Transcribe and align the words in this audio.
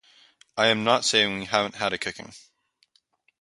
I 0.57 0.65
am 0.69 0.83
not 0.83 1.05
saying 1.05 1.37
we 1.37 1.45
haven't 1.45 1.75
had 1.75 1.93
a 1.93 1.97
kicking. 1.99 2.33